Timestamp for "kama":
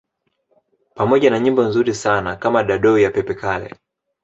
2.35-2.63